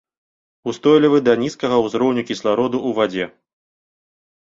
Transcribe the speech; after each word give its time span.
Устойлівы 0.73 1.19
да 1.27 1.33
нізкага 1.43 1.77
узроўню 1.85 2.27
кіслароду 2.33 2.77
ў 2.87 3.01
вадзе. 3.01 3.33